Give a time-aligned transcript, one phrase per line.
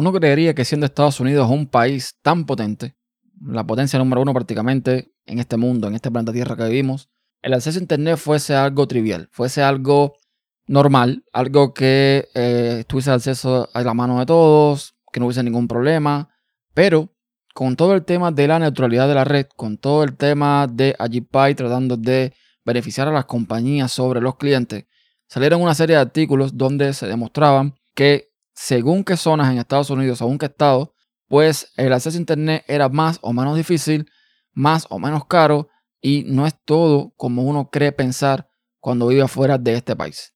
[0.00, 2.96] uno creería que siendo Estados Unidos un país tan potente,
[3.40, 7.08] la potencia número uno prácticamente en este mundo, en este planeta Tierra que vivimos,
[7.42, 10.14] el acceso a Internet fuese algo trivial, fuese algo
[10.66, 16.30] normal, algo que eh, acceso a la mano de todos, que no hubiese ningún problema,
[16.74, 17.12] pero
[17.54, 20.94] con todo el tema de la neutralidad de la red, con todo el tema de
[20.98, 22.32] Agipay tratando de
[22.64, 24.86] beneficiar a las compañías sobre los clientes,
[25.26, 28.29] salieron una serie de artículos donde se demostraban que
[28.60, 30.92] según qué zonas en Estados Unidos, según qué estado,
[31.28, 34.04] pues el acceso a Internet era más o menos difícil,
[34.52, 35.68] más o menos caro
[36.02, 40.34] y no es todo como uno cree pensar cuando vive afuera de este país.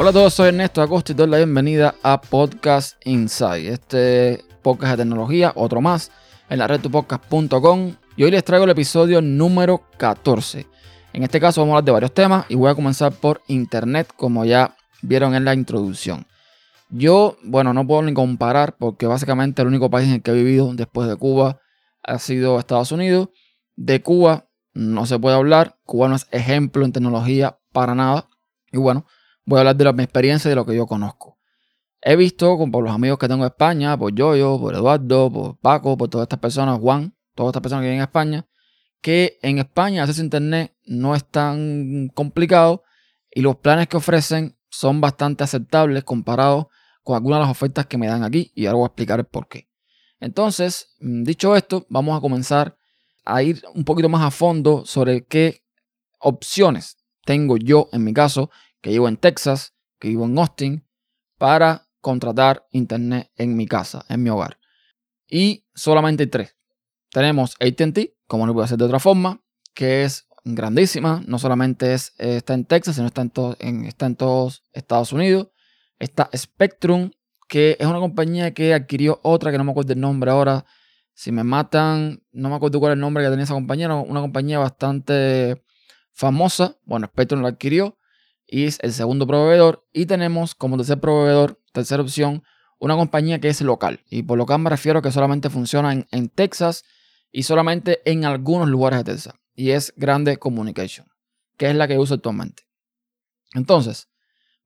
[0.00, 4.92] Hola a todos, soy Ernesto Acosta y doy la bienvenida a Podcast Inside, este podcast
[4.92, 6.10] de tecnología, otro más,
[6.48, 10.66] en la red tupodcast.com y hoy les traigo el episodio número 14.
[11.12, 14.10] En este caso vamos a hablar de varios temas y voy a comenzar por Internet,
[14.16, 16.26] como ya vieron en la introducción.
[16.88, 20.34] Yo, bueno, no puedo ni comparar porque básicamente el único país en el que he
[20.34, 21.60] vivido después de Cuba
[22.04, 23.28] ha sido Estados Unidos.
[23.76, 28.30] De Cuba no se puede hablar, Cuba no es ejemplo en tecnología para nada.
[28.72, 29.04] Y bueno,
[29.50, 31.38] voy a hablar de mi experiencia y de lo que yo conozco.
[32.00, 35.58] He visto con, por los amigos que tengo en España, por Yoyo, por Eduardo, por
[35.58, 38.46] Paco, por todas estas personas, Juan, todas estas personas que viven en España,
[39.02, 42.84] que en España acceso a Internet no es tan complicado
[43.30, 46.66] y los planes que ofrecen son bastante aceptables comparados
[47.02, 49.26] con algunas de las ofertas que me dan aquí y ahora voy a explicar el
[49.26, 49.68] por qué.
[50.20, 52.76] Entonces, mm, dicho esto, vamos a comenzar
[53.24, 55.64] a ir un poquito más a fondo sobre qué
[56.20, 58.50] opciones tengo yo en mi caso
[58.80, 60.86] que vivo en Texas, que vivo en Austin,
[61.38, 64.58] para contratar internet en mi casa, en mi hogar.
[65.28, 66.56] Y solamente tres.
[67.10, 69.42] Tenemos ATT, como no puede ser de otra forma,
[69.74, 71.22] que es grandísima.
[71.26, 73.22] No solamente es, está en Texas, sino está
[73.58, 75.48] en, está en todos Estados Unidos.
[75.98, 77.10] Está Spectrum,
[77.48, 80.64] que es una compañía que adquirió otra que no me acuerdo el nombre ahora.
[81.12, 83.92] Si me matan, no me acuerdo cuál es el nombre que tenía esa compañía.
[83.94, 85.62] Una compañía bastante
[86.12, 86.76] famosa.
[86.84, 87.98] Bueno, Spectrum la adquirió
[88.50, 89.86] y es el segundo proveedor.
[89.92, 92.42] Y tenemos como tercer proveedor, tercera opción,
[92.80, 94.00] una compañía que es local.
[94.10, 96.84] Y por local me refiero que solamente funciona en, Texas
[97.30, 99.34] y solamente en algunos lugares de Texas.
[99.54, 101.06] Y es Grande Communication,
[101.56, 102.64] que es la que uso actualmente.
[103.54, 104.08] Entonces,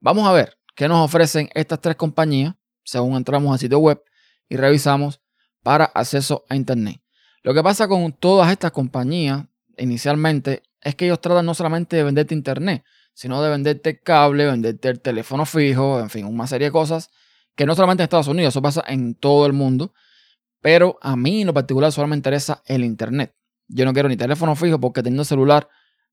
[0.01, 4.03] vamos a ver qué nos ofrecen estas tres compañías según entramos al sitio web
[4.49, 5.21] y revisamos
[5.63, 7.03] para acceso a Internet.
[7.43, 9.45] Lo que pasa con todas estas compañías
[9.77, 12.85] inicialmente es que ellos tratan no solamente de venderte Internet,
[13.15, 17.11] sino de venderte cable, venderte el teléfono fijo, en fin, una serie de cosas
[17.55, 19.95] que no solamente en Estados Unidos, eso pasa en todo el mundo,
[20.61, 23.35] pero a mí en lo particular solo me interesa el Internet.
[23.69, 25.69] Yo no quiero ni teléfono fijo porque teniendo celular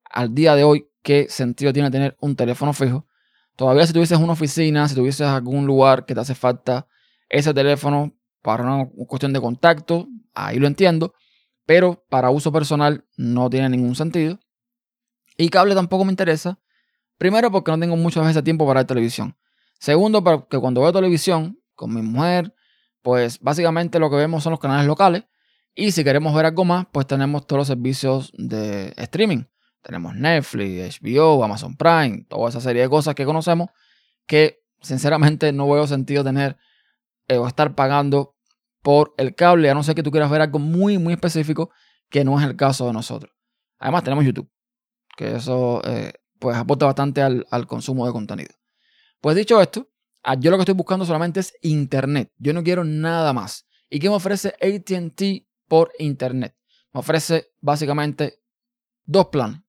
[0.05, 3.07] al día de hoy, ¿qué sentido tiene tener un teléfono fijo?
[3.55, 6.87] Todavía si tuvieses una oficina, si tuvieses algún lugar que te hace falta
[7.29, 11.13] ese teléfono para una cuestión de contacto, ahí lo entiendo,
[11.65, 14.39] pero para uso personal no tiene ningún sentido.
[15.37, 16.59] Y cable tampoco me interesa
[17.21, 19.37] Primero, porque no tengo muchas veces tiempo para ver televisión.
[19.79, 22.55] Segundo, porque cuando veo televisión con mi mujer,
[23.03, 25.25] pues básicamente lo que vemos son los canales locales.
[25.75, 29.43] Y si queremos ver algo más, pues tenemos todos los servicios de streaming.
[29.83, 33.69] Tenemos Netflix, HBO, Amazon Prime, toda esa serie de cosas que conocemos
[34.25, 36.57] que sinceramente no veo sentido tener
[37.27, 38.35] eh, o estar pagando
[38.81, 41.69] por el cable, a no ser que tú quieras ver algo muy, muy específico,
[42.09, 43.31] que no es el caso de nosotros.
[43.77, 44.49] Además tenemos YouTube,
[45.15, 48.49] que eso eh, pues aporta bastante al, consumo de contenido.
[49.21, 49.87] Pues dicho esto,
[50.23, 52.33] ah, yo lo que estoy buscando solamente es Internet.
[52.39, 53.67] Yo no quiero nada más.
[53.91, 56.55] ¿Y qué me ofrece ATT por Internet?
[56.93, 58.41] Me ofrece básicamente
[59.05, 59.61] dos planes.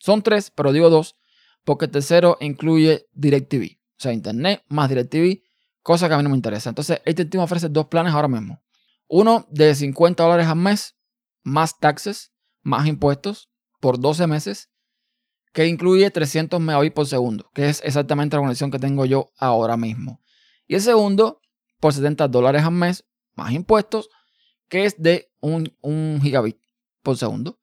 [0.00, 1.16] Son tres, pero digo dos,
[1.64, 3.76] porque el tercero incluye DirecTV.
[3.76, 5.42] O sea, Internet más DirecTV,
[5.82, 6.70] cosa que a mí no me interesa.
[6.70, 8.62] Entonces, ATT me ofrece dos planes ahora mismo.
[9.06, 10.96] Uno de 50 dólares al mes,
[11.42, 14.70] más taxes, más impuestos, por 12 meses
[15.56, 19.78] que incluye 300 megabits por segundo, que es exactamente la conexión que tengo yo ahora
[19.78, 20.20] mismo.
[20.66, 21.40] Y el segundo,
[21.80, 23.06] por 70 dólares al mes,
[23.36, 24.10] más impuestos,
[24.68, 26.58] que es de 1 gigabit
[27.02, 27.58] por segundo,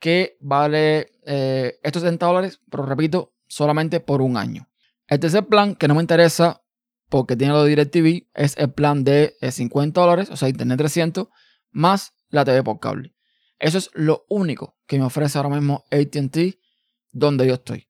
[0.00, 4.68] que vale eh, estos 70 dólares, pero repito, solamente por un año.
[5.06, 6.64] El tercer plan que no me interesa
[7.08, 10.78] porque tiene lo de DirecTV es el plan de 50 eh, dólares, o sea, Internet
[10.78, 11.28] 300,
[11.70, 13.14] más la TV por cable.
[13.60, 16.61] Eso es lo único que me ofrece ahora mismo ATT
[17.12, 17.88] donde yo estoy.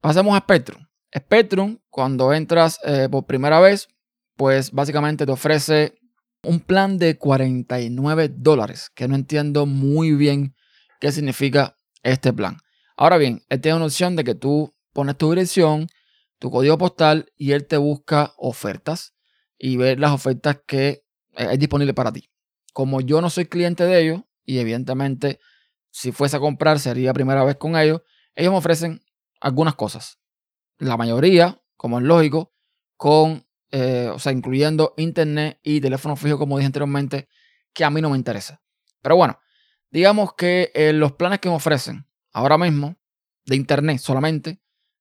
[0.00, 0.86] Pasemos a Spectrum.
[1.16, 3.88] Spectrum, cuando entras eh, por primera vez,
[4.36, 5.94] pues básicamente te ofrece
[6.42, 10.54] un plan de 49 dólares, que no entiendo muy bien
[11.00, 12.58] qué significa este plan.
[12.96, 15.88] Ahora bien, él tiene una opción de que tú pones tu dirección,
[16.38, 19.14] tu código postal y él te busca ofertas
[19.58, 22.28] y ver las ofertas que es disponible para ti.
[22.72, 25.40] Como yo no soy cliente de ellos y evidentemente
[25.90, 28.02] si fuese a comprar sería primera vez con ellos,
[28.34, 29.02] ellos me ofrecen
[29.40, 30.18] algunas cosas.
[30.78, 32.52] La mayoría, como es lógico,
[32.96, 37.28] con, eh, o sea, incluyendo internet y teléfono fijo, como dije anteriormente,
[37.72, 38.62] que a mí no me interesa.
[39.02, 39.38] Pero bueno,
[39.90, 42.96] digamos que eh, los planes que me ofrecen ahora mismo
[43.44, 44.60] de internet solamente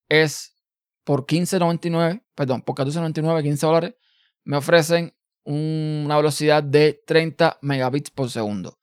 [0.10, 0.56] es
[1.04, 3.96] por 15.99, perdón, por 14.99, 15 dólares,
[4.44, 8.80] me ofrecen una velocidad de 30 megabits por segundo.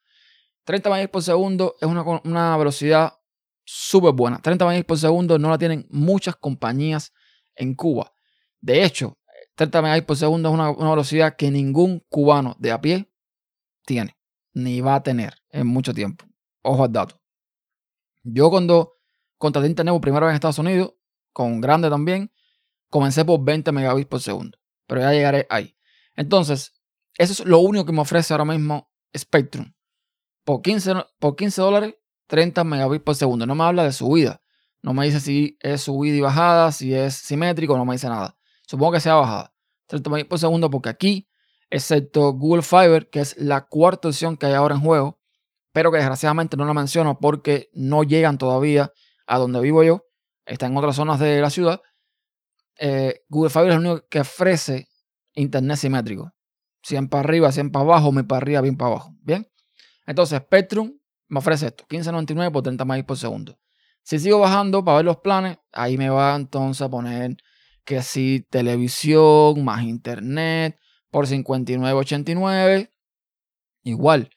[0.64, 3.19] 30 megabits por segundo es una, una velocidad
[3.72, 4.40] súper buena.
[4.40, 7.12] 30 megabits por segundo no la tienen muchas compañías
[7.54, 8.12] en Cuba.
[8.60, 9.18] De hecho,
[9.54, 13.12] 30 megabits por segundo es una, velocidad que ningún cubano de a pie
[13.86, 14.16] tiene,
[14.52, 16.24] ni va a tener en mucho tiempo.
[16.62, 17.20] Ojo al dato.
[18.24, 18.94] Yo cuando
[19.38, 20.94] contraté internet por primera vez en Estados Unidos,
[21.32, 22.32] con grande también,
[22.88, 24.58] comencé por 20 megabits por segundo.
[24.88, 25.76] Pero ya llegaré ahí.
[26.16, 26.72] Entonces,
[27.16, 29.72] eso es lo único que me ofrece ahora mismo Spectrum.
[30.44, 31.94] Por 15, por 15 dólares,
[32.30, 33.44] 30 megabits por segundo.
[33.44, 34.40] No me habla de subida.
[34.82, 38.36] No me dice si es subida y bajada, si es simétrico, no me dice nada.
[38.66, 39.52] Supongo que sea bajada.
[39.88, 41.28] 30 megabits por segundo porque aquí,
[41.70, 45.20] excepto Google Fiber, que es la cuarta opción que hay ahora en juego,
[45.72, 48.92] pero que desgraciadamente no la menciono porque no llegan todavía
[49.26, 50.06] a donde vivo yo.
[50.46, 51.82] Está en otras zonas de la ciudad.
[52.78, 54.88] Eh, Google Fiber es el único que ofrece
[55.34, 56.32] internet simétrico.
[56.84, 59.16] 100 para arriba, 100 para abajo, me para arriba, bien para abajo.
[59.20, 59.50] Bien.
[60.06, 60.99] Entonces, Spectrum
[61.30, 63.58] me ofrece esto: 15.99 por 30 MB por segundo.
[64.02, 67.36] Si sigo bajando para ver los planes, ahí me va entonces a poner
[67.84, 70.78] que si televisión más internet
[71.10, 72.90] por 59.89.
[73.82, 74.30] Igual,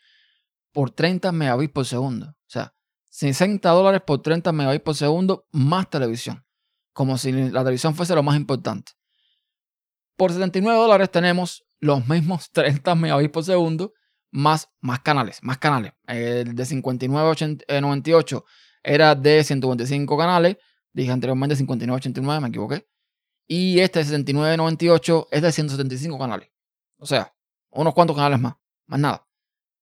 [0.71, 2.27] por 30 megabits por segundo.
[2.27, 2.73] O sea,
[3.09, 6.45] 60 dólares por 30 megabits por segundo más televisión.
[6.93, 8.93] Como si la televisión fuese lo más importante.
[10.15, 13.93] Por 79 dólares tenemos los mismos 30 megabits por segundo
[14.33, 15.93] más, más canales, más canales.
[16.07, 18.43] El de 59.98 eh,
[18.83, 20.57] era de 125 canales.
[20.91, 22.87] Dije anteriormente 59.89, me equivoqué.
[23.47, 26.49] Y este de 69.98 es de 175 canales.
[26.97, 27.33] O sea,
[27.69, 28.55] unos cuantos canales más.
[28.87, 29.27] Más nada.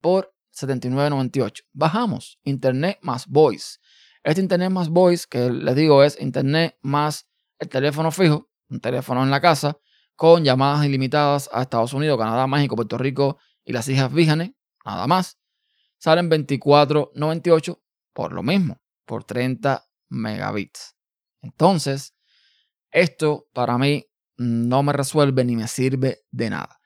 [0.01, 1.63] Por 79.98.
[1.71, 3.79] Bajamos Internet más Voice.
[4.23, 7.27] Este Internet más Voice, que les digo es Internet más
[7.57, 9.77] el teléfono fijo, un teléfono en la casa,
[10.15, 14.51] con llamadas ilimitadas a Estados Unidos, Canadá, México, Puerto Rico y las Islas Vírgenes,
[14.85, 15.37] nada más.
[15.97, 17.79] Salen 24.98
[18.13, 20.95] por lo mismo, por 30 megabits.
[21.41, 22.15] Entonces,
[22.91, 24.05] esto para mí
[24.37, 26.79] no me resuelve ni me sirve de nada.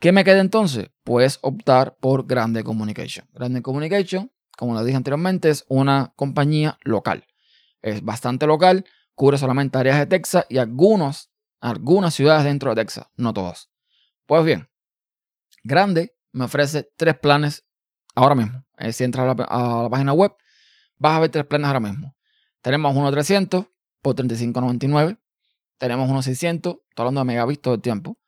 [0.00, 0.90] ¿Qué me queda entonces?
[1.02, 3.26] Pues optar por Grande Communication.
[3.32, 7.24] Grande Communication, como lo dije anteriormente, es una compañía local.
[7.82, 8.84] Es bastante local,
[9.14, 11.30] cubre solamente áreas de Texas y algunos,
[11.60, 13.70] algunas ciudades dentro de Texas, no todas.
[14.26, 14.67] Pues bien,
[15.68, 17.66] Grande me ofrece tres planes
[18.14, 18.64] ahora mismo.
[18.78, 20.32] Eh, si entras a la, página web,
[20.96, 22.16] vas a ver tres planes ahora mismo.
[22.62, 23.66] Tenemos uno 300
[24.00, 25.18] por 35.99.
[25.76, 28.18] Tenemos uno 600, estoy hablando de megabits todo el tiempo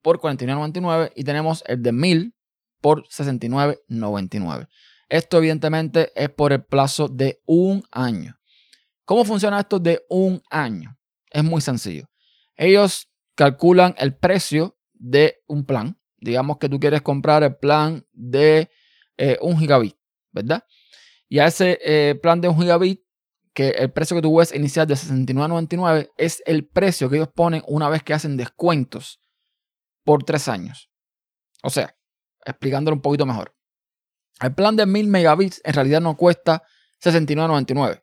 [0.00, 2.34] por 49.99 y tenemos el de 1000
[2.80, 4.68] por 69.99.
[5.08, 8.38] Esto evidentemente es por el plazo de un año.
[9.04, 10.96] ¿Cómo funciona esto de un año?
[11.32, 12.08] Es muy sencillo.
[12.54, 15.98] Ellos calculan el precio de un plan.
[16.26, 18.68] Digamos que tú quieres comprar el plan de
[19.16, 19.96] eh, un gigabit,
[20.32, 20.64] ¿verdad?
[21.28, 23.00] Y a ese eh, plan de un gigabit,
[23.54, 27.62] que el precio que tú ves inicial de 69.99 es el precio que ellos ponen
[27.66, 29.18] una vez que hacen descuentos
[30.04, 30.90] por tres años.
[31.62, 31.96] O sea,
[32.44, 33.56] explicándolo un poquito mejor.
[34.40, 36.64] El plan de 1000 megabits en realidad no cuesta
[37.02, 38.02] 69.99,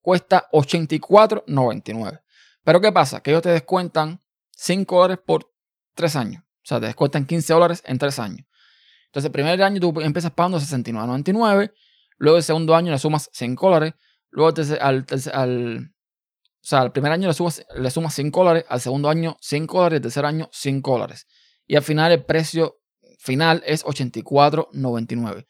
[0.00, 2.22] cuesta 84.99.
[2.64, 3.20] Pero ¿qué pasa?
[3.20, 5.52] Que ellos te descuentan 5 dólares por
[5.94, 6.45] tres años.
[6.66, 8.44] O sea, te descuentan 15 dólares en tres años.
[9.04, 11.72] Entonces, el primer año tú empiezas pagando 69.99,
[12.18, 13.94] luego el segundo año le sumas 5 dólares,
[14.30, 18.80] luego al, al, o sea, al primer año le, sumas, le sumas 5 dólares, al
[18.80, 21.28] segundo año 5 dólares, al tercer año 5 dólares.
[21.68, 22.80] Y al final el precio
[23.20, 25.46] final es 84.99.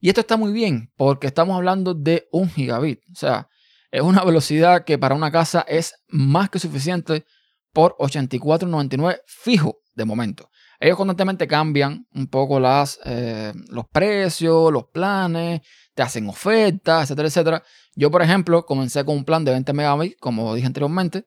[0.00, 2.98] Y esto está muy bien porque estamos hablando de un gigabit.
[3.12, 3.48] O sea,
[3.92, 7.24] es una velocidad que para una casa es más que suficiente
[7.72, 10.50] por 84.99 fijo de momento.
[10.78, 15.60] Ellos constantemente cambian un poco las, eh, los precios, los planes,
[15.94, 17.62] te hacen ofertas, etcétera, etcétera.
[17.94, 21.26] Yo, por ejemplo, comencé con un plan de 20 megabits, como dije anteriormente,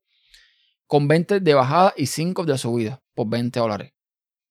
[0.88, 3.94] con 20 de bajada y 5 de subida por 20 dólares.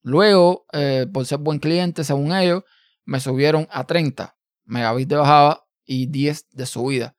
[0.02, 2.62] Luego, eh, por ser buen cliente, según ellos,
[3.04, 7.16] me subieron a 30 megabits de bajada y 10 de subida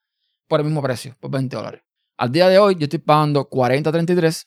[0.47, 1.81] por el mismo precio, por 20 dólares.
[2.17, 4.45] Al día de hoy yo estoy pagando 40.33,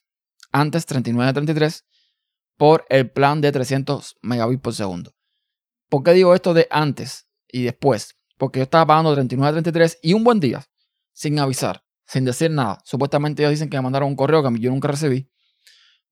[0.52, 1.82] antes 39.33
[2.56, 5.14] por el plan de 300 megabits por segundo.
[5.88, 8.16] ¿Por qué digo esto de antes y después?
[8.38, 10.64] Porque yo estaba pagando 39.33 y un buen día,
[11.12, 12.78] sin avisar, sin decir nada.
[12.84, 15.30] Supuestamente ellos dicen que me mandaron un correo que yo nunca recibí.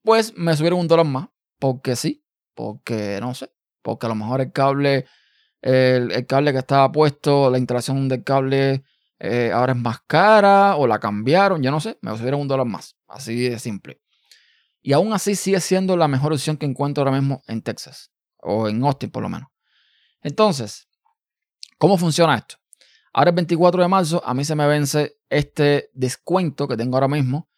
[0.02, 2.24] Pues me subieron un dólar más, porque sí,
[2.54, 3.50] porque no sé,
[3.82, 5.06] porque a lo mejor el cable,
[5.62, 8.84] el, cable que estaba puesto, la instalación del cable
[9.18, 12.66] eh, ahora es más cara o la cambiaron, yo no sé, me subieron un dólar
[12.66, 14.03] más, así de simple.
[14.87, 18.69] Y aún así sigue siendo la mejor opción que encuentro ahora mismo en Texas, o
[18.69, 19.49] en Austin por lo menos.
[20.21, 20.87] Entonces,
[21.79, 22.57] ¿cómo funciona esto?
[23.14, 27.09] Ahora el 24 de marzo a mí se me vence este descuento que tengo ahora
[27.09, 27.49] mismo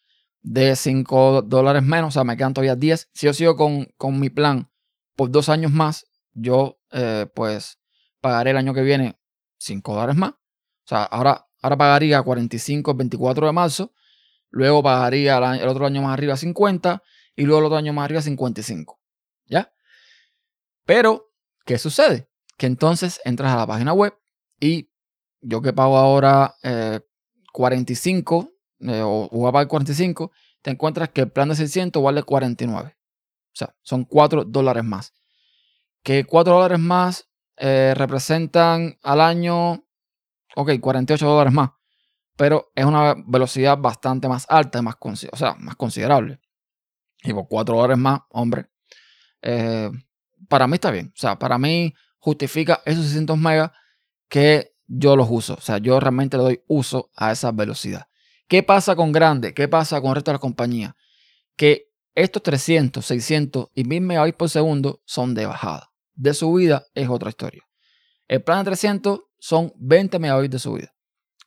[0.41, 3.11] de 5 dólares menos, o sea, me quedan todavía 10.
[3.13, 4.71] Si yo sigo con, con mi plan
[5.17, 7.81] por dos años más, yo eh, pues
[8.21, 9.19] pagaré el año que viene
[9.59, 10.31] 5 dólares más.
[10.31, 10.37] O
[10.85, 13.93] sea, ahora, ahora pagaría 45 el 24 de marzo,
[14.49, 17.03] luego pagaría el, otro año más arriba 50
[17.37, 18.99] y luego el otro año más arriba 55.
[19.47, 19.73] ¿Ya?
[20.85, 21.33] Pero,
[21.65, 22.29] ¿qué sucede?
[22.57, 24.19] Que entonces entras a la página web
[24.59, 24.91] y
[25.41, 26.57] yo que pago ahora
[27.53, 32.23] 45 eh, o voy a pagar 45, te encuentras que el plan de 600 vale
[32.23, 32.97] 49.
[32.97, 35.15] O sea, son 4 dólares más.
[36.03, 39.85] Que 4 dólares más eh, representan al año,
[40.55, 41.71] ok, 48 dólares más.
[42.37, 46.41] Pero es una velocidad bastante más alta, más, o sea, más considerable.
[47.27, 48.67] Y por 4 dólares más, hombre,
[49.43, 49.91] eh,
[50.49, 51.09] para mí está bien.
[51.09, 53.71] O sea, para mí justifica esos 600 megas
[54.29, 55.55] que yo los uso.
[55.55, 58.07] O sea, yo realmente le doy uso a esa velocidad.
[58.49, 59.55] ¿Qué pasa con Grande?
[59.55, 60.97] ¿Qué pasa con el resto de la compañía?
[61.57, 65.91] Que estos 300, 600 y 1000 megabits por segundo son de bajada.
[66.15, 67.63] De subida es otra historia.
[68.29, 70.95] El plan de 300 son 20 megabits de subida.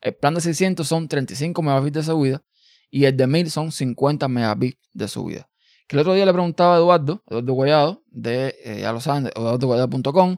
[0.01, 2.43] El plan de 600 son 35 megabits de subida.
[2.91, 5.48] Y el de 1000 son 50 megabits de subida.
[5.89, 9.31] Que el otro día le preguntaba a Eduardo, Eduardo Guayado, de, eh, ya lo saben,
[9.35, 10.37] eduardoguayado.com,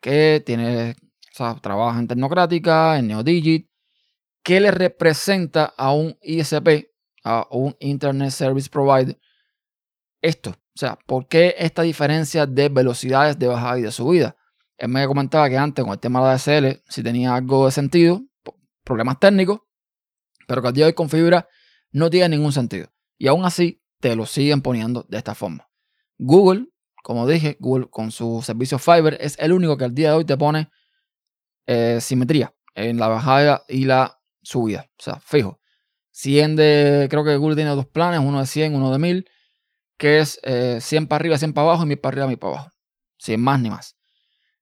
[0.00, 0.96] que tiene,
[1.60, 3.68] trabaja en Tecnocrática, en Neodigit,
[4.42, 6.88] ¿qué le representa a un ISP,
[7.22, 9.20] a un Internet Service Provider,
[10.22, 10.52] esto?
[10.52, 14.36] O sea, ¿por qué esta diferencia de velocidades de bajada y de subida?
[14.78, 17.72] Él me comentaba que antes con el tema de la DSL, si tenía algo de
[17.72, 18.22] sentido,
[18.84, 19.60] problemas técnicos,
[20.46, 21.46] pero que al día de hoy con fibra
[21.92, 22.88] no tiene ningún sentido.
[23.18, 25.68] Y aún así te lo siguen poniendo de esta forma.
[26.18, 26.66] Google,
[27.02, 30.24] como dije, Google con su servicio Fiber es el único que al día de hoy
[30.24, 30.70] te pone
[31.66, 34.90] eh, simetría en la bajada y la subida.
[34.98, 35.60] O sea, fijo.
[36.12, 39.30] 100 de, creo que Google tiene dos planes, uno de 100, uno de 1000
[39.98, 42.52] que es 100 eh, para arriba, 100 para abajo y 1000 para arriba, 1000 para
[42.54, 42.72] abajo.
[43.18, 43.96] Sin más ni más.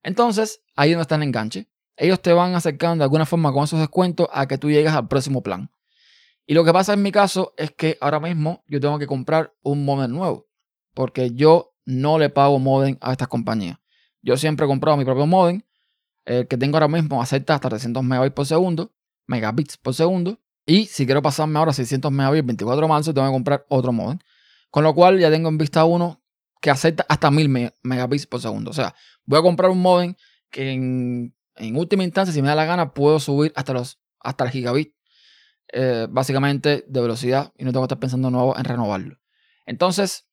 [0.03, 1.69] Entonces, ahí no está el enganche.
[1.95, 5.07] Ellos te van acercando de alguna forma con esos descuentos a que tú llegues al
[5.07, 5.69] próximo plan.
[6.47, 9.53] Y lo que pasa en mi caso es que ahora mismo yo tengo que comprar
[9.63, 10.47] un modem nuevo.
[10.93, 13.77] Porque yo no le pago modem a estas compañías.
[14.21, 15.61] Yo siempre he comprado mi propio modem.
[16.25, 18.93] El que tengo ahora mismo acepta hasta 300 megabits por segundo,
[19.27, 20.39] megabits por segundo.
[20.65, 23.91] Y si quiero pasarme ahora a 600 megabits 24 de marzo, tengo que comprar otro
[23.91, 24.19] modem.
[24.71, 26.21] Con lo cual ya tengo en vista uno
[26.61, 28.71] que acepta hasta 1000 megabits por segundo.
[28.71, 30.15] O sea, voy a comprar un modem
[30.49, 31.33] que en,
[31.75, 34.96] última instancia, si me da la gana, puedo subir hasta los hasta el gigabit
[35.73, 39.17] eh, básicamente de velocidad y no tengo que estar pensando nuevo en renovarlo.
[39.65, 40.27] Entonces,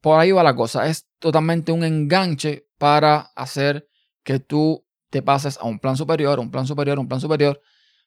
[0.00, 0.86] por ahí va la cosa.
[0.86, 3.88] Es totalmente un enganche para hacer
[4.22, 7.60] que tú te pases a un plan superior, un plan superior, un plan superior,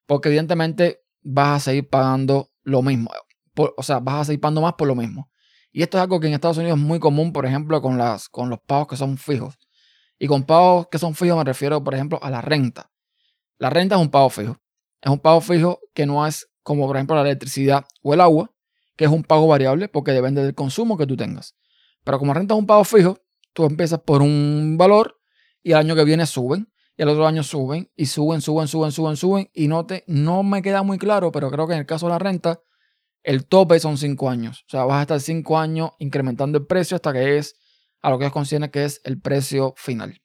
[0.06, 3.12] porque evidentemente vas a seguir pagando lo mismo.
[3.56, 5.30] o sea, vas a seguir pagando más por lo mismo.
[5.72, 8.30] Y esto es algo que en Estados Unidos es muy común, por ejemplo, con, las,
[8.30, 9.56] con los pagos que son fijos.
[10.18, 12.92] Y con pagos que son fijos me refiero, por ejemplo, a la renta.
[13.58, 14.58] La renta es un pago fijo.
[15.06, 18.52] Es un pago fijo que no es como, por ejemplo, la electricidad o el agua,
[18.98, 21.56] que es un pago variable porque depende del consumo que tú tengas.
[22.04, 23.20] Pero como renta es un pago fijo,
[23.54, 25.20] tú empiezas por un valor
[25.62, 28.92] y el año que viene suben y el otro año suben y suben, suben, suben,
[28.92, 31.86] suben, suben y no, te, no me queda muy claro, pero creo que en el
[31.86, 32.60] caso de la renta
[33.22, 34.62] el tope son 5 años.
[34.68, 37.56] O sea, vas a estar 5 años incrementando el precio hasta que es
[38.02, 40.20] a lo que ellos consideran que es el precio final.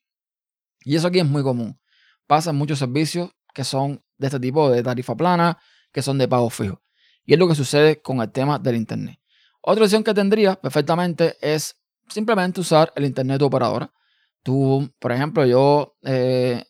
[0.85, 1.79] Y eso aquí es muy común.
[2.27, 5.59] Pasan muchos servicios que son de este tipo de tarifa plana,
[5.91, 6.83] que son de pago fijo.
[7.25, 9.19] Y es lo que sucede con el tema del Internet.
[9.63, 11.77] Otra opción que tendría perfectamente es
[12.09, 13.93] simplemente usar el Internet de operadora.
[14.43, 16.63] Tú, por ejemplo, yo, eh,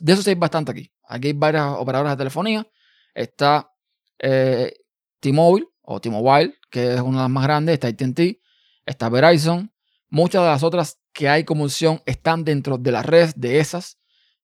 [0.00, 0.92] de eso sé bastante aquí.
[1.08, 2.66] Aquí hay varias operadoras de telefonía.
[3.14, 3.70] Está
[4.18, 4.72] eh,
[5.20, 8.40] T-Mobile o T-Mobile, que es una de las más grandes, está AT&T,
[8.84, 9.70] está Verizon,
[10.10, 13.98] Muchas de las otras que hay como opción están dentro de la red de esas.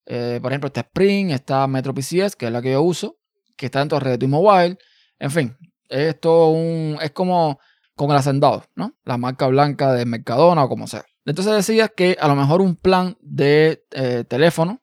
[0.06, 3.16] Eh, por ejemplo, está Spring, está Metro PCS, que es la que yo uso,
[3.56, 4.78] que está dentro de red de T-Mobile.
[5.18, 5.56] En fin,
[5.88, 7.58] esto un, es como
[7.94, 8.94] con el hacendado, ¿no?
[9.04, 11.04] La marca blanca de Mercadona o como sea.
[11.24, 14.82] Entonces decía que a lo mejor un plan de eh, teléfono,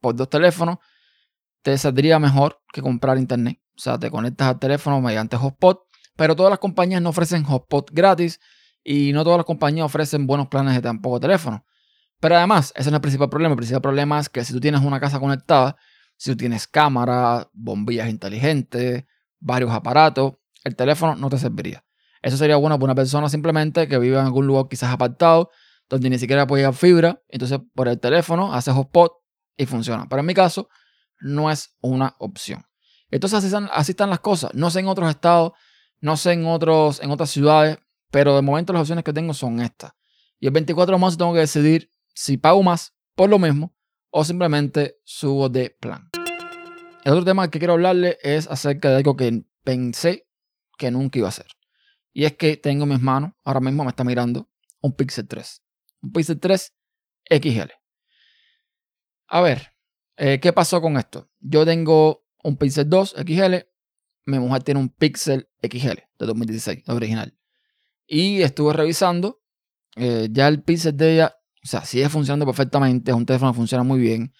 [0.00, 0.78] por dos teléfonos,
[1.62, 3.60] te saldría mejor que comprar internet.
[3.76, 5.82] O sea, te conectas al teléfono mediante hotspot,
[6.16, 8.40] pero todas las compañías no ofrecen hotspot gratis
[8.82, 11.64] y no todas las compañías ofrecen buenos planes de tampoco teléfono.
[12.20, 13.52] Pero además, ese no es el principal problema.
[13.52, 15.76] El principal problema es que si tú tienes una casa conectada,
[16.16, 19.04] si tú tienes cámara, bombillas inteligentes,
[19.38, 20.34] varios aparatos,
[20.64, 21.84] el teléfono no te serviría.
[22.22, 25.50] Eso sería bueno para una persona simplemente que vive en algún lugar quizás apartado,
[25.88, 27.22] donde ni siquiera puede llegar fibra.
[27.28, 29.12] Entonces, por el teléfono hace hotspot
[29.56, 30.06] y funciona.
[30.08, 30.68] Pero en mi caso,
[31.20, 32.64] no es una opción.
[33.10, 34.52] Entonces, así están, así están las cosas.
[34.54, 35.52] No sé en otros estados,
[36.00, 37.78] no sé en, otros, en otras ciudades,
[38.10, 39.92] pero de momento las opciones que tengo son estas.
[40.40, 43.76] Y el 24 de marzo tengo que decidir si pago más por lo mismo
[44.10, 46.10] o simplemente subo de plan.
[47.04, 50.26] El otro tema que quiero hablarle es acerca de algo que pensé
[50.76, 51.46] que nunca iba a hacer.
[52.12, 55.62] Y es que tengo en mis manos, ahora mismo me está mirando, un Pixel 3.
[56.02, 56.74] Un Pixel 3
[57.30, 57.70] XL.
[59.28, 59.74] A ver,
[60.16, 61.30] eh, ¿qué pasó con esto?
[61.38, 63.54] Yo tengo un Pixel 2 XL,
[64.24, 67.38] mi mujer tiene un Pixel XL de 2016, original.
[68.08, 69.40] Y estuve revisando,
[69.94, 73.56] eh, ya el Pixel de ella, o sea, sigue funcionando perfectamente, es un teléfono que
[73.56, 74.32] funciona muy bien,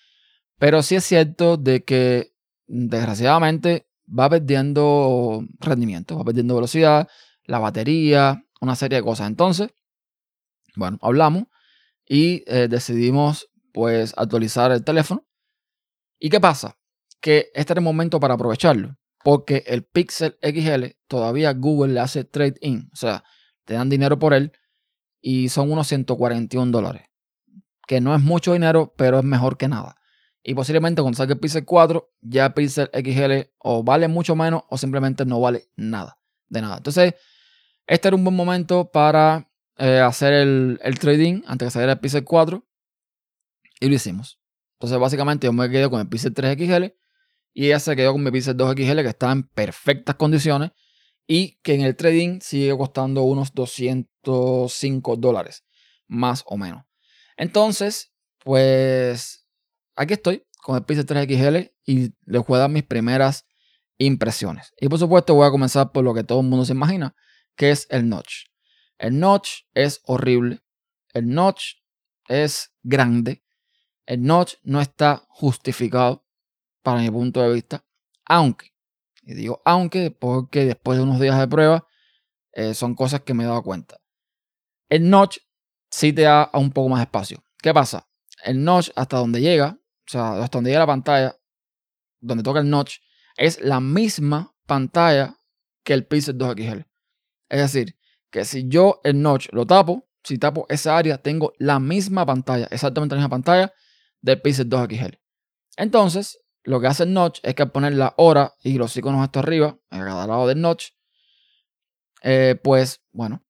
[0.58, 2.32] pero sí es cierto de que
[2.66, 7.08] desgraciadamente va perdiendo rendimiento, va perdiendo velocidad,
[7.44, 9.28] la batería, una serie de cosas.
[9.28, 9.70] Entonces,
[10.76, 11.44] bueno, hablamos
[12.06, 15.26] y eh, decidimos pues actualizar el teléfono.
[16.18, 16.78] ¿Y qué pasa?
[17.20, 22.24] Que este era el momento para aprovecharlo, porque el Pixel XL todavía Google le hace
[22.24, 23.24] trade-in, o sea,
[23.64, 24.52] te dan dinero por él
[25.20, 27.02] y son unos 141 dólares,
[27.86, 29.96] que no es mucho dinero, pero es mejor que nada.
[30.42, 34.62] Y posiblemente cuando salga el Pixel 4, ya el Pixel XL o vale mucho menos
[34.70, 36.78] o simplemente no vale nada, de nada.
[36.78, 37.14] Entonces,
[37.86, 41.98] este era un buen momento para eh, hacer el, el trading antes de salir el
[41.98, 42.64] Pixel 4
[43.80, 44.40] y lo hicimos.
[44.74, 46.84] Entonces, básicamente, yo me quedé con el Pixel 3 XL
[47.52, 50.70] y ella se quedó con mi Pixel 2 XL que está en perfectas condiciones
[51.28, 55.64] y que en el trading sigue costando unos 205 dólares,
[56.08, 56.84] más o menos.
[57.36, 58.12] Entonces,
[58.42, 59.46] pues
[59.94, 63.46] aquí estoy con el Pixel 3 XL y les voy a dar mis primeras
[63.98, 64.72] impresiones.
[64.80, 67.14] Y por supuesto voy a comenzar por lo que todo el mundo se imagina,
[67.54, 68.46] que es el notch.
[68.96, 70.60] El notch es horrible.
[71.12, 71.74] El notch
[72.26, 73.44] es grande.
[74.06, 76.24] El notch no está justificado
[76.82, 77.84] para mi punto de vista.
[78.24, 78.72] Aunque,
[79.28, 81.86] y digo aunque porque después de unos días de prueba
[82.52, 84.00] eh, son cosas que me he dado cuenta.
[84.88, 85.38] El notch
[85.90, 87.44] sí te da un poco más espacio.
[87.62, 88.08] ¿Qué pasa?
[88.42, 91.36] El notch hasta donde llega, o sea, hasta donde llega la pantalla,
[92.20, 93.00] donde toca el notch,
[93.36, 95.36] es la misma pantalla
[95.84, 96.80] que el Pixel 2 XL.
[97.50, 97.98] Es decir,
[98.30, 102.66] que si yo el notch lo tapo, si tapo esa área, tengo la misma pantalla,
[102.70, 103.74] exactamente la misma pantalla
[104.22, 105.18] del Pixel 2 XL.
[105.76, 109.22] Entonces, lo que hace el notch es que al poner la hora y los iconos
[109.22, 110.90] hasta arriba, a cada lado del notch,
[112.22, 113.44] eh, pues bueno,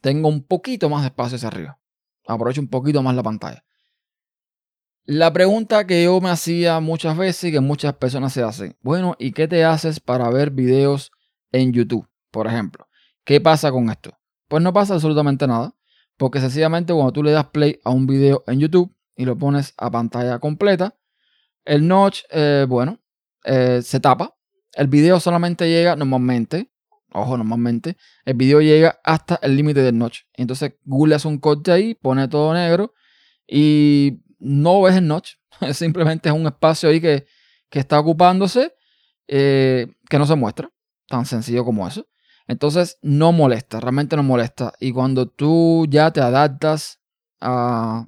[0.00, 1.80] tengo un poquito más de espacio hacia arriba.
[2.26, 3.64] Aprovecho un poquito más la pantalla.
[5.04, 9.16] La pregunta que yo me hacía muchas veces y que muchas personas se hacen, bueno,
[9.18, 11.10] ¿y qué te haces para ver videos
[11.52, 12.86] en YouTube, por ejemplo?
[13.24, 14.16] ¿Qué pasa con esto?
[14.46, 15.74] Pues no pasa absolutamente nada,
[16.16, 19.74] porque sencillamente cuando tú le das play a un video en YouTube y lo pones
[19.78, 20.96] a pantalla completa,
[21.64, 23.00] el notch, eh, bueno,
[23.44, 24.36] eh, se tapa.
[24.72, 26.70] El video solamente llega normalmente,
[27.12, 30.20] ojo, normalmente, el video llega hasta el límite del notch.
[30.34, 32.94] Entonces Google hace un corte ahí, pone todo negro
[33.46, 35.34] y no ves el notch.
[35.72, 37.26] Simplemente es un espacio ahí que,
[37.70, 38.74] está ocupándose
[39.28, 40.70] eh, que no se muestra.
[41.08, 42.06] Tan sencillo como eso.
[42.46, 44.72] Entonces no molesta, realmente no molesta.
[44.80, 47.00] Y cuando tú ya te adaptas
[47.40, 48.06] al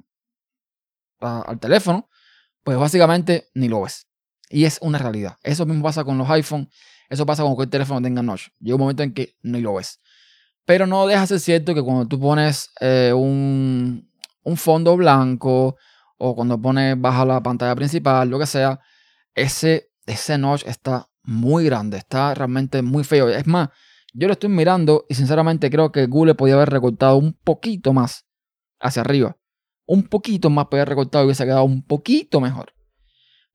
[1.61, 2.09] teléfono,
[2.63, 4.07] pues básicamente ni lo ves.
[4.49, 5.37] Y es una realidad.
[5.43, 6.69] Eso mismo pasa con los iPhone,
[7.09, 8.47] eso pasa con cualquier teléfono tenga notch.
[8.59, 9.99] Llega un momento en que ni lo ves.
[10.65, 14.09] Pero no deja de ser cierto que cuando tú pones eh, un,
[14.43, 15.75] un, fondo blanco
[16.17, 18.79] o cuando pones baja la pantalla principal, lo que sea,
[19.35, 23.27] ese, ese notch está muy grande, está realmente muy feo.
[23.29, 23.69] Es más,
[24.13, 28.25] yo lo estoy mirando y sinceramente creo que Google podía haber recortado un poquito más
[28.79, 29.37] hacia arriba.
[29.93, 32.73] Un poquito más podía recortado y hubiese quedado un poquito mejor.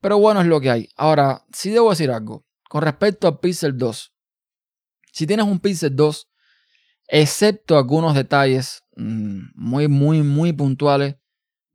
[0.01, 0.88] Pero bueno, es lo que hay.
[0.96, 2.46] Ahora, si debo decir algo.
[2.68, 4.14] Con respecto al Pixel 2.
[5.12, 6.31] Si tienes un Pixel 2,
[7.09, 11.16] excepto algunos detalles mm, muy, muy, muy puntuales,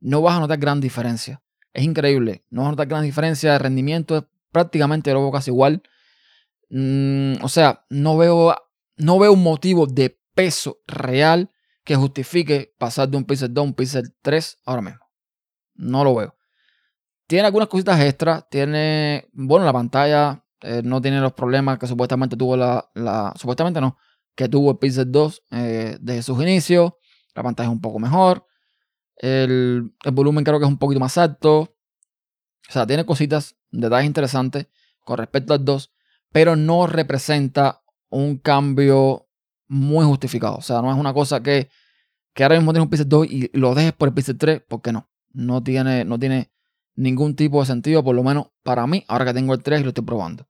[0.00, 1.42] no vas a notar gran diferencia.
[1.74, 5.82] Es increíble, no vas a notar gran diferencia de rendimiento, es prácticamente lo casi igual.
[6.70, 8.56] Mm, o sea, no veo,
[8.96, 11.50] no veo un motivo de peso real
[11.84, 15.00] que justifique pasar de un Pixel 2 a un Pixel 3 ahora mismo.
[15.74, 16.36] No lo veo.
[17.26, 18.48] Tiene algunas cositas extras.
[18.48, 23.98] Tiene, bueno, la pantalla eh, no tiene los problemas que supuestamente tuvo la, supuestamente no,
[24.34, 26.92] que tuvo el Pixel 2 eh, desde sus inicios.
[27.34, 28.46] La pantalla es un poco mejor.
[29.16, 31.76] El, el, volumen creo que es un poquito más alto.
[32.68, 34.68] O sea, tiene cositas, detalles interesantes
[35.04, 35.92] con respecto al 2,
[36.32, 39.23] pero no representa un cambio
[39.74, 40.56] muy justificado.
[40.56, 41.68] O sea, no es una cosa que,
[42.32, 44.92] que ahora mismo tienes un Pixel 2 y lo dejes por el Pixel 3, porque
[44.92, 45.08] no.
[45.32, 46.52] No tiene, no tiene
[46.94, 49.82] ningún tipo de sentido, por lo menos para mí, ahora que tengo el 3 y
[49.82, 50.46] lo estoy probando.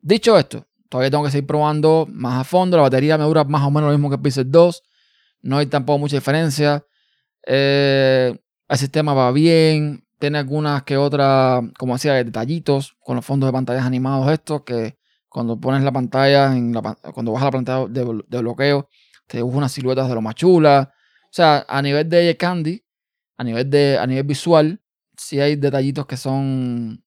[0.00, 2.76] Dicho esto, todavía tengo que seguir probando más a fondo.
[2.76, 4.82] La batería me dura más o menos lo mismo que el Pixel 2.
[5.40, 6.84] No hay tampoco mucha diferencia.
[7.46, 8.38] Eh,
[8.68, 10.04] el sistema va bien.
[10.18, 14.97] Tiene algunas que otras, como decía, detallitos con los fondos de pantallas animados estos que
[15.38, 18.88] cuando pones la pantalla, en la, cuando bajas la pantalla de, bloqueo,
[19.28, 20.88] te dibuja unas siluetas de lo más chulas.
[20.88, 22.84] O sea, a nivel de Candy,
[23.36, 24.82] a nivel, de, a nivel visual,
[25.16, 27.04] sí hay detallitos que son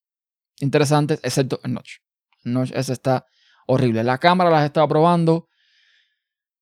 [0.60, 1.96] interesantes, excepto el notch.
[2.42, 3.26] El notch ese está
[3.66, 4.02] horrible.
[4.02, 5.48] La cámara las he estado probando.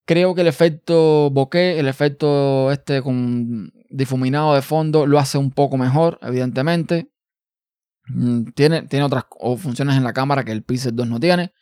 [0.04, 5.52] Creo que el efecto bokeh, el efecto este con difuminado de fondo, lo hace un
[5.52, 7.12] poco mejor, evidentemente.
[8.06, 9.26] Mm, tiene, tiene otras
[9.58, 11.52] funciones en la cámara que el Pixel 2 no tiene.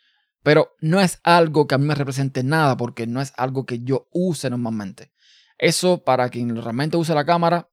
[0.43, 3.81] Pero no es algo que a mí me represente nada porque no es algo que
[3.81, 5.11] yo use normalmente.
[5.57, 7.69] Eso para quien realmente use la cámara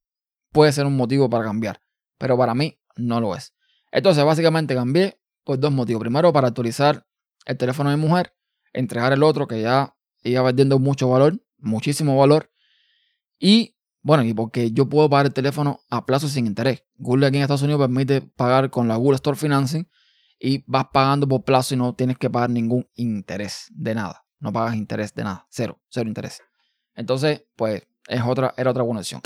[0.51, 1.81] puede ser un motivo para cambiar.
[2.19, 3.55] Pero para mí no lo es.
[3.93, 6.01] Entonces básicamente cambié por dos motivos.
[6.01, 7.07] Primero para actualizar
[7.45, 8.35] el teléfono de mi mujer,
[8.73, 12.51] entregar el otro que ya iba vendiendo mucho valor, muchísimo valor.
[13.39, 16.85] Y bueno, y porque yo puedo pagar el teléfono a plazo sin interés.
[16.97, 19.89] Google aquí en Estados Unidos permite pagar con la Google Store Financing
[20.39, 24.25] y vas pagando por plazo y no tienes que pagar ningún interés de nada.
[24.39, 25.47] No pagas interés de nada.
[25.51, 26.43] Cero, cero interés.
[26.95, 29.21] Entonces, pues es otra, era otra buena opción.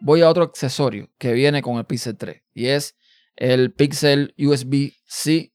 [0.00, 2.96] Voy a otro accesorio que viene con el Pixel 3 y es
[3.36, 5.52] el Pixel USB-C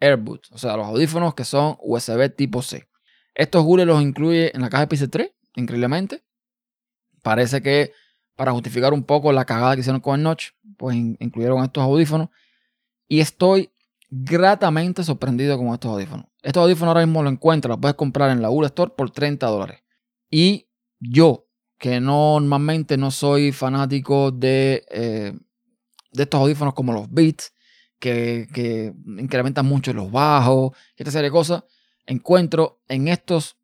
[0.00, 2.88] AirBoot, o sea, los audífonos que son USB tipo C.
[3.34, 6.24] Estos Google los incluye en la caja de Pixel 3, increíblemente.
[7.22, 7.92] Parece que
[8.34, 12.28] para justificar un poco la cagada que hicieron con el Notch, pues incluyeron estos audífonos.
[13.08, 13.70] Y estoy
[14.10, 16.26] gratamente sorprendido con estos audífonos.
[16.42, 19.46] Estos audífonos ahora mismo lo encuentras, los puedes comprar en la Google Store por 30
[19.46, 19.82] dólares.
[20.30, 25.32] Y yo, que normalmente no soy fanático de, eh,
[26.12, 27.52] de estos audífonos como los Beats,
[27.98, 31.64] que incrementan mucho los bajos, esta serie de cosas,
[32.06, 33.56] encuentro en estos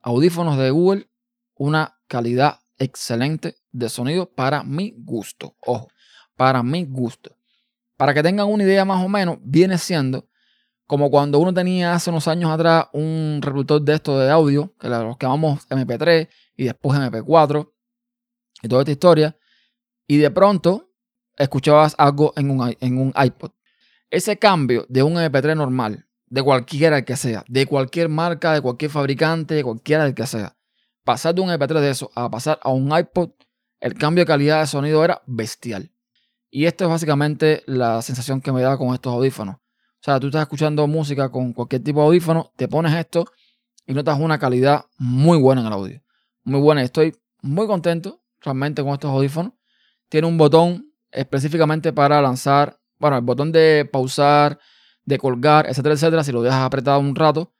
[0.00, 1.08] audífonos de Google
[1.56, 5.56] una calidad excelente de sonido para mi gusto.
[5.60, 5.88] Ojo,
[6.36, 7.36] para mi gusto.
[7.96, 10.28] Para que tengan una idea más o menos, viene siendo
[10.86, 14.88] como cuando uno tenía hace unos años atrás un reproductor de esto de audio, que
[14.88, 17.72] los llamamos MP3 y después MP4
[18.62, 19.36] y toda esta historia,
[20.06, 20.90] y de pronto
[21.36, 23.52] escuchabas algo en un, en un iPod.
[24.10, 28.90] Ese cambio de un MP3 normal, de cualquiera que sea, de cualquier marca, de cualquier
[28.90, 30.56] fabricante, de cualquiera que sea,
[31.02, 33.30] pasar de un MP3 de eso a pasar a un iPod,
[33.80, 35.90] el cambio de calidad de sonido era bestial.
[36.56, 39.56] Y esto es básicamente la sensación que me da con estos audífonos.
[39.56, 43.24] O sea, tú estás escuchando música con cualquier tipo de audífono, te pones esto
[43.84, 46.00] y notas una calidad muy buena en el audio.
[46.44, 46.82] Muy buena.
[46.82, 47.12] Estoy
[47.42, 49.54] muy contento realmente con estos audífonos.
[50.08, 54.60] Tiene un botón específicamente para lanzar, bueno, el botón de pausar,
[55.04, 56.22] de colgar, etcétera, etcétera.
[56.22, 57.52] Si lo dejas apretado un rato,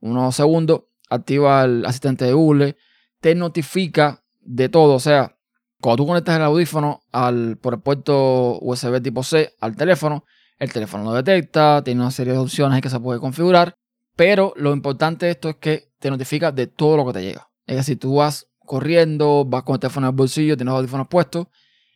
[0.00, 2.78] unos segundos, activa el asistente de Google,
[3.20, 4.94] te notifica de todo.
[4.94, 5.36] O sea,
[5.80, 10.24] cuando tú conectas el audífono al, por el puerto USB tipo C al teléfono,
[10.58, 13.74] el teléfono lo detecta, tiene una serie de opciones que se puede configurar,
[14.14, 17.48] pero lo importante de esto es que te notifica de todo lo que te llega.
[17.66, 21.08] Es decir, tú vas corriendo, vas con el teléfono en el bolsillo, tienes los audífonos
[21.08, 21.46] puestos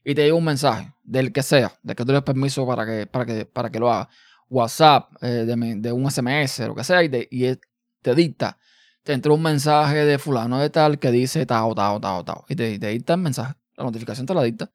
[0.03, 2.87] y te llega un mensaje del que sea, de que tú le das permiso para
[2.87, 4.09] que, para que, para que lo haga.
[4.49, 7.59] WhatsApp, eh, de, un SMS, lo que sea, y te, y
[8.03, 8.59] te dicta.
[9.03, 12.44] Te entró un mensaje de fulano de tal que dice tao, tao, tao, tao.
[12.49, 14.70] Y te, te dicta el mensaje la notificación te la dicta.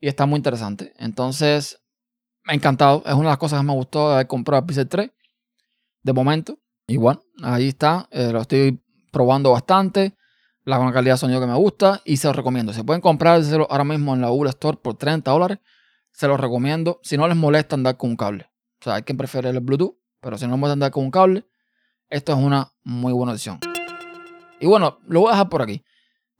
[0.00, 0.92] Y está muy interesante.
[0.98, 1.80] Entonces,
[2.44, 3.02] me ha encantado.
[3.06, 5.10] Es una de las cosas que me gustó de haber comprado el Pixel 3.
[6.02, 6.58] De momento.
[6.86, 8.08] Y bueno, ahí está.
[8.10, 10.16] Eh, lo estoy probando bastante.
[10.64, 12.02] La buena calidad de sonido que me gusta.
[12.04, 12.72] Y se los recomiendo.
[12.72, 15.58] Se pueden comprar ahora mismo en la Google Store por 30 dólares.
[16.12, 17.00] Se los recomiendo.
[17.02, 18.50] Si no les molesta andar con un cable.
[18.80, 19.96] O sea, hay quien prefiere el Bluetooth.
[20.20, 21.46] Pero si no les molesta andar con un cable,
[22.10, 23.58] esto es una muy buena opción.
[24.60, 25.84] Y bueno, lo voy a dejar por aquí.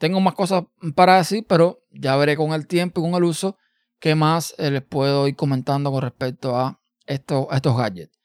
[0.04, 0.64] Tengo más cosas
[0.94, 3.56] para decir, pero ya veré con el tiempo y con el uso
[3.98, 8.20] qué más eh, les puedo ir comentando con respecto a, esto, a estos gadgets.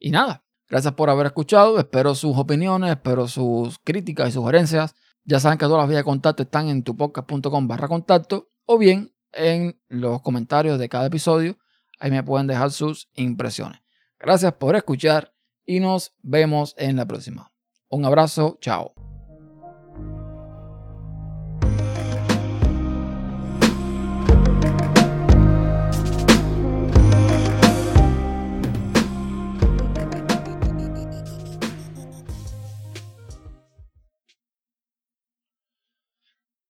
[0.00, 1.78] Y nada, gracias por haber escuchado.
[1.78, 4.96] Espero sus opiniones, espero sus críticas y sugerencias.
[5.22, 9.14] Ya saben que todas las vías de contacto están en tupodcast.com barra contacto o bien
[9.30, 11.56] en los comentarios de cada episodio.
[12.00, 13.80] Ahí me pueden dejar sus impresiones.
[14.18, 15.32] Gracias por escuchar
[15.64, 17.52] y nos vemos en la próxima.
[17.88, 19.11] Un abrazo, chao.